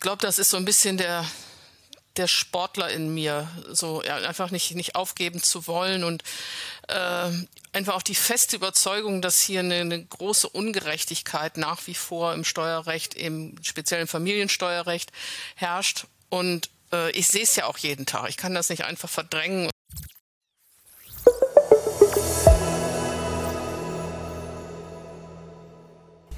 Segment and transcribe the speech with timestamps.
[0.00, 1.26] ich glaube, das ist so ein bisschen der,
[2.16, 6.22] der Sportler in mir, so ja, einfach nicht, nicht aufgeben zu wollen und
[6.88, 7.30] äh,
[7.74, 12.44] einfach auch die feste Überzeugung, dass hier eine, eine, große Ungerechtigkeit nach wie vor im
[12.44, 15.12] Steuerrecht, im speziellen Familiensteuerrecht
[15.54, 16.06] herrscht.
[16.30, 18.30] Und äh, ich sehe es ja auch jeden Tag.
[18.30, 19.68] Ich kann das nicht einfach verdrängen.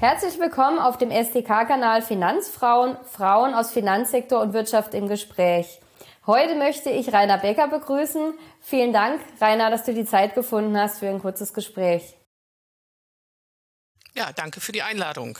[0.03, 5.79] Herzlich willkommen auf dem STK-Kanal Finanzfrauen, Frauen aus Finanzsektor und Wirtschaft im Gespräch.
[6.27, 8.33] Heute möchte ich Rainer Becker begrüßen.
[8.59, 12.17] Vielen Dank, Rainer, dass du die Zeit gefunden hast für ein kurzes Gespräch.
[14.13, 15.37] Ja, danke für die Einladung.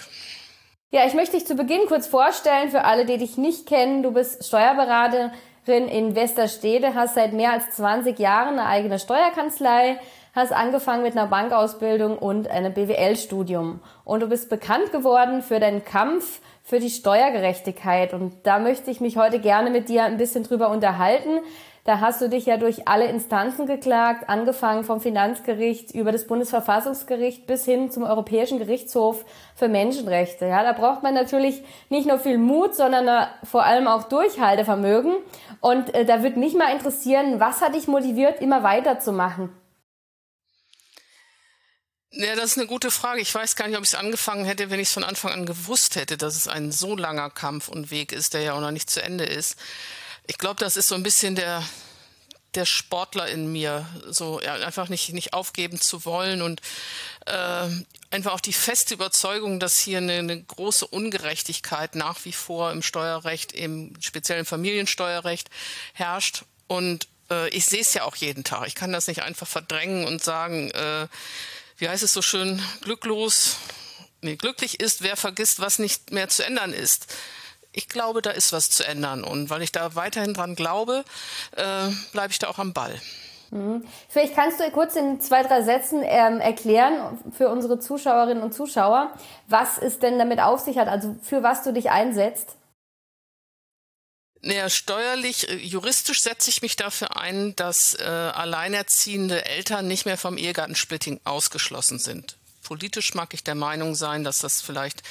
[0.91, 4.01] Ja, ich möchte dich zu Beginn kurz vorstellen für alle, die dich nicht kennen.
[4.01, 9.99] Du bist Steuerberaterin in Westerstede, hast seit mehr als 20 Jahren eine eigene Steuerkanzlei,
[10.33, 13.81] hast angefangen mit einer Bankausbildung und einem BWL-Studium.
[14.03, 18.13] Und du bist bekannt geworden für deinen Kampf für die Steuergerechtigkeit.
[18.13, 21.39] Und da möchte ich mich heute gerne mit dir ein bisschen drüber unterhalten.
[21.85, 27.45] Da hast du dich ja durch alle Instanzen geklagt, angefangen vom Finanzgericht über das Bundesverfassungsgericht
[27.45, 30.45] bis hin zum Europäischen Gerichtshof für Menschenrechte.
[30.45, 35.15] Ja, da braucht man natürlich nicht nur viel Mut, sondern vor allem auch Durchhaltevermögen.
[35.59, 39.49] Und äh, da würde mich mal interessieren, was hat dich motiviert, immer weiterzumachen?
[42.15, 43.21] Ja, das ist eine gute Frage.
[43.21, 45.47] Ich weiß gar nicht, ob ich es angefangen hätte, wenn ich es von Anfang an
[45.47, 48.69] gewusst hätte, dass es ein so langer Kampf und Weg ist, der ja auch noch
[48.69, 49.55] nicht zu Ende ist.
[50.27, 51.63] Ich glaube, das ist so ein bisschen der,
[52.53, 56.61] der Sportler in mir, so ja, einfach nicht, nicht aufgeben zu wollen und
[57.25, 57.67] äh,
[58.11, 62.83] einfach auch die feste Überzeugung, dass hier eine, eine große Ungerechtigkeit nach wie vor im
[62.83, 65.49] Steuerrecht, im speziellen Familiensteuerrecht
[65.93, 66.43] herrscht.
[66.67, 68.67] Und äh, ich sehe es ja auch jeden Tag.
[68.67, 71.07] Ich kann das nicht einfach verdrängen und sagen, äh,
[71.83, 73.57] wie heißt es so schön, glücklos,
[74.21, 77.13] nee, glücklich ist, wer vergisst, was nicht mehr zu ändern ist.
[77.73, 79.25] Ich glaube, da ist was zu ändern.
[79.25, 81.03] Und weil ich da weiterhin dran glaube,
[81.57, 82.95] äh, bleibe ich da auch am Ball.
[83.51, 83.83] Mhm.
[84.07, 89.11] Vielleicht kannst du kurz in zwei, drei Sätzen ähm, erklären für unsere Zuschauerinnen und Zuschauer,
[89.47, 92.55] was es denn damit auf sich hat, also für was du dich einsetzt.
[94.45, 100.17] Naja, steuerlich, äh, juristisch setze ich mich dafür ein, dass äh, alleinerziehende Eltern nicht mehr
[100.17, 102.35] vom Ehegattensplitting ausgeschlossen sind.
[102.61, 105.01] Politisch mag ich der Meinung sein, dass das vielleicht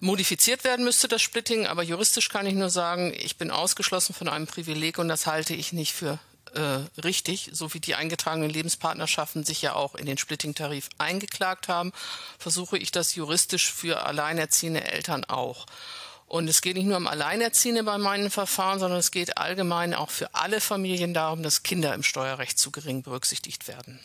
[0.00, 4.28] modifiziert werden müsste, das Splitting, aber juristisch kann ich nur sagen, ich bin ausgeschlossen von
[4.28, 6.18] einem Privileg und das halte ich nicht für
[6.54, 11.92] äh, richtig, so wie die eingetragenen Lebenspartnerschaften sich ja auch in den Splitting-Tarif eingeklagt haben,
[12.40, 15.66] versuche ich das juristisch für alleinerziehende Eltern auch.
[16.26, 20.10] Und es geht nicht nur um Alleinerziehende bei meinen Verfahren, sondern es geht allgemein auch
[20.10, 24.00] für alle Familien darum, dass Kinder im Steuerrecht zu gering berücksichtigt werden.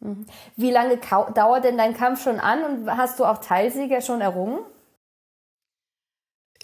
[0.00, 0.26] Mhm.
[0.56, 4.60] Wie lange dauert denn dein Kampf schon an und hast du auch Teilsieger schon errungen?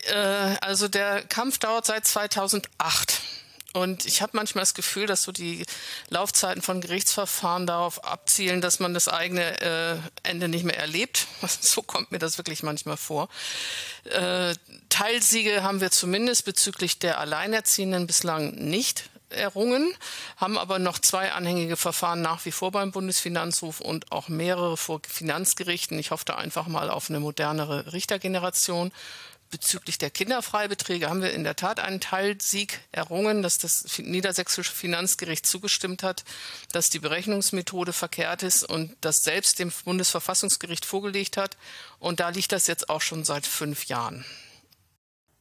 [0.06, 3.20] Äh, also der Kampf dauert seit 2008.
[3.78, 5.64] Und ich habe manchmal das Gefühl, dass so die
[6.08, 11.26] Laufzeiten von Gerichtsverfahren darauf abzielen, dass man das eigene äh, Ende nicht mehr erlebt.
[11.60, 13.28] So kommt mir das wirklich manchmal vor.
[14.04, 14.54] Äh,
[14.88, 19.94] Teilsiege haben wir zumindest bezüglich der Alleinerziehenden bislang nicht errungen,
[20.36, 25.00] haben aber noch zwei anhängige Verfahren nach wie vor beim Bundesfinanzhof und auch mehrere vor
[25.06, 25.98] Finanzgerichten.
[25.98, 28.92] Ich hoffe da einfach mal auf eine modernere Richtergeneration
[29.50, 35.46] bezüglich der Kinderfreibeträge haben wir in der Tat einen Teilsieg errungen, dass das niedersächsische Finanzgericht
[35.46, 36.24] zugestimmt hat,
[36.72, 41.56] dass die Berechnungsmethode verkehrt ist und das selbst dem Bundesverfassungsgericht vorgelegt hat.
[41.98, 44.24] Und da liegt das jetzt auch schon seit fünf Jahren.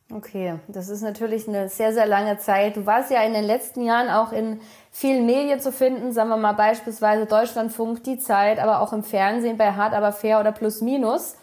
[0.09, 2.78] Okay, das ist natürlich eine sehr, sehr lange Zeit.
[2.78, 6.38] Du warst ja in den letzten Jahren auch in vielen Medien zu finden, sagen wir
[6.38, 10.79] mal beispielsweise Deutschlandfunk, die Zeit, aber auch im Fernsehen bei Hart aber fair oder Plus
[10.79, 11.35] Minus.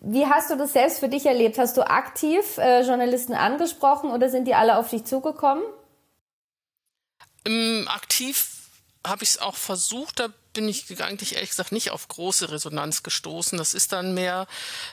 [0.00, 1.58] Wie hast du das selbst für dich erlebt?
[1.58, 5.64] Hast du aktiv äh, Journalisten angesprochen oder sind die alle auf dich zugekommen?
[7.44, 8.58] Ähm, aktiv
[9.04, 10.20] habe ich es auch versucht.
[10.20, 13.58] Da bin ich eigentlich ehrlich gesagt nicht auf große Resonanz gestoßen.
[13.58, 14.46] Das ist dann mehr,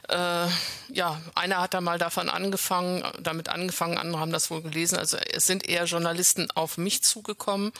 [0.10, 0.48] äh,
[0.90, 4.98] ja, einer hat da mal davon angefangen, damit angefangen, andere haben das wohl gelesen.
[4.98, 7.74] Also es sind eher Journalisten auf mich zugekommen.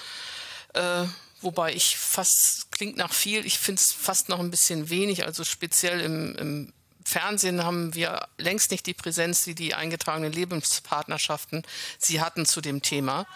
[0.74, 1.06] Äh,
[1.42, 5.44] wobei ich fast, klingt nach viel, ich finde es fast noch ein bisschen wenig, also
[5.44, 6.74] speziell im, im
[7.06, 11.64] Fernsehen haben wir längst nicht die Präsenz, die die eingetragenen Lebenspartnerschaften
[12.00, 13.28] sie hatten zu dem Thema,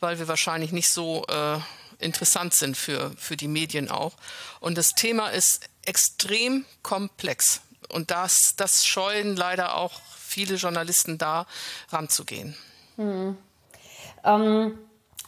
[0.00, 1.58] weil wir wahrscheinlich nicht so äh,
[1.98, 4.14] interessant sind für, für die Medien auch.
[4.60, 7.60] Und das Thema ist extrem komplex.
[7.90, 11.46] Und das, das scheuen leider auch viele Journalisten da
[11.90, 12.56] ranzugehen.
[12.96, 13.36] Hm.
[14.24, 14.78] Ähm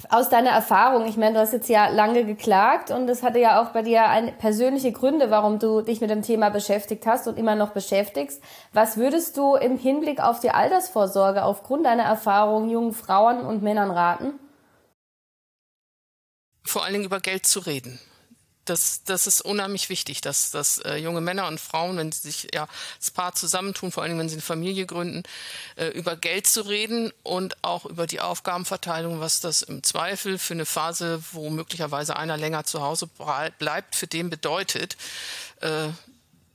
[0.09, 3.63] aus deiner Erfahrung, ich meine, du hast jetzt ja lange geklagt und das hatte ja
[3.63, 7.39] auch bei dir ein, persönliche Gründe, warum du dich mit dem Thema beschäftigt hast und
[7.39, 8.43] immer noch beschäftigst.
[8.73, 13.91] Was würdest du im Hinblick auf die Altersvorsorge aufgrund deiner Erfahrung jungen Frauen und Männern
[13.91, 14.33] raten?
[16.65, 18.01] Vor allen Dingen über Geld zu reden
[18.71, 22.49] das, das ist unheimlich wichtig, dass, dass äh, junge Männer und Frauen, wenn sie sich
[22.55, 25.25] ja als Paar zusammentun, vor allem wenn sie eine Familie gründen,
[25.77, 30.55] äh, über Geld zu reden und auch über die Aufgabenverteilung, was das im Zweifel für
[30.55, 33.09] eine Phase, wo möglicherweise einer länger zu Hause
[33.59, 34.97] bleibt, für den bedeutet.
[35.61, 35.89] Äh,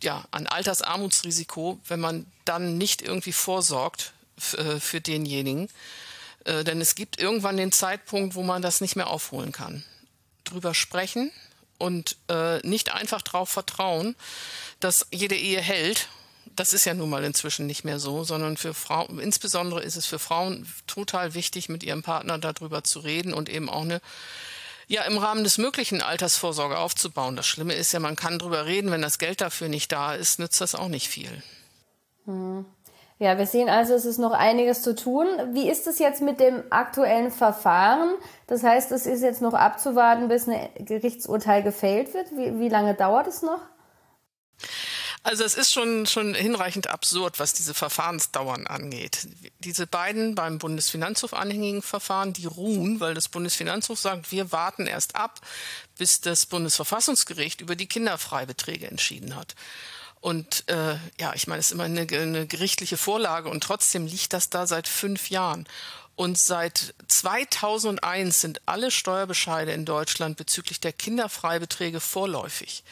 [0.02, 4.14] ja, ein Altersarmutsrisiko, wenn man dann nicht irgendwie vorsorgt
[4.58, 5.70] äh, für denjenigen.
[6.46, 9.84] Äh, denn es gibt irgendwann den Zeitpunkt, wo man das nicht mehr aufholen kann.
[10.46, 11.32] Drüber sprechen,
[11.78, 14.16] und äh, nicht einfach darauf vertrauen,
[14.80, 16.08] dass jede Ehe hält.
[16.56, 20.06] Das ist ja nun mal inzwischen nicht mehr so, sondern für Frauen, insbesondere ist es
[20.06, 24.02] für Frauen total wichtig, mit ihrem Partner darüber zu reden und eben auch eine
[24.88, 27.36] ja, im Rahmen des möglichen Altersvorsorge aufzubauen.
[27.36, 30.40] Das Schlimme ist ja, man kann drüber reden, wenn das Geld dafür nicht da ist,
[30.40, 31.44] nützt das auch nicht viel.
[32.26, 32.66] Hm.
[33.18, 35.28] Ja, wir sehen also, es ist noch einiges zu tun.
[35.54, 38.14] Wie ist es jetzt mit dem aktuellen Verfahren?
[38.48, 42.32] Das heißt, es ist jetzt noch abzuwarten, bis ein Gerichtsurteil gefällt wird.
[42.32, 43.62] Wie, wie lange dauert es noch?
[45.24, 49.28] Also es ist schon, schon hinreichend absurd, was diese Verfahrensdauern angeht.
[49.58, 55.16] Diese beiden beim Bundesfinanzhof anhängigen Verfahren, die ruhen, weil das Bundesfinanzhof sagt, wir warten erst
[55.16, 55.40] ab,
[55.98, 59.56] bis das Bundesverfassungsgericht über die Kinderfreibeträge entschieden hat.
[60.26, 64.34] Und äh, ja, ich meine, es ist immer eine, eine gerichtliche Vorlage und trotzdem liegt
[64.34, 65.68] das da seit fünf Jahren.
[66.16, 72.84] Und seit 2001 sind alle Steuerbescheide in Deutschland bezüglich der Kinderfreibeträge vorläufig.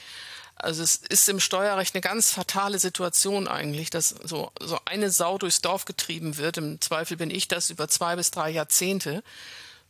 [0.57, 5.39] Also es ist im Steuerrecht eine ganz fatale Situation eigentlich, dass so, so eine Sau
[5.39, 6.57] durchs Dorf getrieben wird.
[6.57, 9.23] Im Zweifel bin ich das über zwei bis drei Jahrzehnte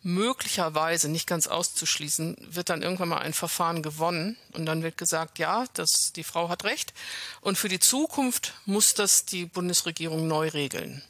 [0.04, 5.40] möglicherweise nicht ganz auszuschließen, wird dann irgendwann mal ein Verfahren gewonnen und dann wird gesagt,
[5.40, 6.94] ja, das, die Frau hat recht
[7.42, 11.02] und für die Zukunft muss das die Bundesregierung neu regeln.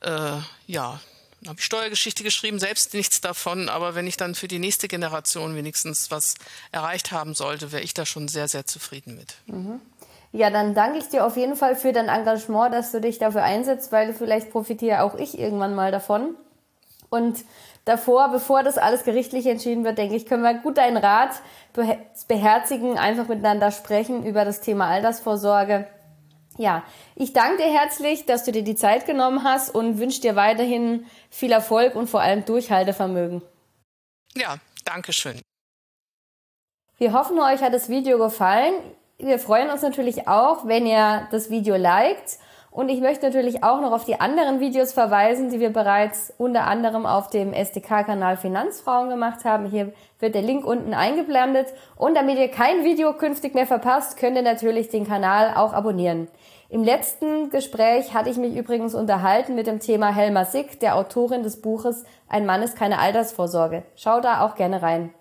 [0.00, 1.00] Äh, ja,
[1.40, 4.88] dann habe ich Steuergeschichte geschrieben, selbst nichts davon, aber wenn ich dann für die nächste
[4.88, 6.34] Generation wenigstens was
[6.70, 9.36] erreicht haben sollte, wäre ich da schon sehr, sehr zufrieden mit.
[9.46, 9.80] Mhm.
[10.32, 13.42] Ja, dann danke ich dir auf jeden Fall für dein Engagement, dass du dich dafür
[13.42, 16.36] einsetzt, weil vielleicht profitiere auch ich irgendwann mal davon.
[17.10, 17.44] Und
[17.84, 21.30] davor, bevor das alles gerichtlich entschieden wird, denke ich, können wir gut deinen Rat
[22.28, 25.86] beherzigen, einfach miteinander sprechen über das Thema Altersvorsorge.
[26.58, 26.84] Ja,
[27.16, 31.06] ich danke dir herzlich, dass du dir die Zeit genommen hast und wünsche dir weiterhin
[31.30, 33.42] viel Erfolg und vor allem Durchhaltevermögen.
[34.34, 35.40] Ja, danke schön.
[36.98, 38.74] Wir hoffen, euch hat das Video gefallen.
[39.18, 42.38] Wir freuen uns natürlich auch, wenn ihr das Video liked
[42.72, 46.66] und ich möchte natürlich auch noch auf die anderen Videos verweisen, die wir bereits unter
[46.66, 49.66] anderem auf dem SDK-Kanal Finanzfrauen gemacht haben.
[49.66, 51.66] Hier wird der Link unten eingeblendet.
[51.96, 56.28] Und damit ihr kein Video künftig mehr verpasst, könnt ihr natürlich den Kanal auch abonnieren.
[56.70, 61.42] Im letzten Gespräch hatte ich mich übrigens unterhalten mit dem Thema Helma Sick, der Autorin
[61.42, 63.82] des Buches Ein Mann ist keine Altersvorsorge.
[63.96, 65.12] Schau da auch gerne rein.